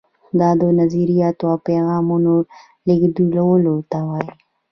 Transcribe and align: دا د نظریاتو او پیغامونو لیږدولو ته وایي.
دا 0.39 0.49
د 0.61 0.63
نظریاتو 0.79 1.43
او 1.51 1.57
پیغامونو 1.67 2.33
لیږدولو 2.87 3.75
ته 3.91 3.99
وایي. 4.07 4.29